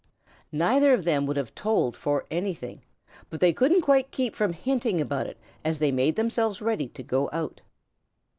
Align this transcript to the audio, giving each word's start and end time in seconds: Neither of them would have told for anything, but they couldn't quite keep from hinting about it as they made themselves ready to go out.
Neither 0.55 0.95
of 0.95 1.03
them 1.03 1.27
would 1.27 1.37
have 1.37 1.53
told 1.53 1.95
for 1.95 2.25
anything, 2.31 2.81
but 3.29 3.39
they 3.39 3.53
couldn't 3.53 3.81
quite 3.83 4.09
keep 4.09 4.35
from 4.35 4.51
hinting 4.53 4.99
about 4.99 5.27
it 5.27 5.37
as 5.63 5.77
they 5.77 5.91
made 5.91 6.15
themselves 6.15 6.59
ready 6.59 6.87
to 6.87 7.03
go 7.03 7.29
out. 7.31 7.61